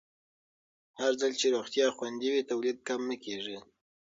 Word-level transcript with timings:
هرځل 0.99 1.31
چې 1.39 1.47
روغتیا 1.55 1.87
خوندي 1.95 2.29
وي، 2.31 2.41
تولید 2.51 2.77
کم 2.87 3.01
نه 3.09 3.15
کېږي. 3.23 3.57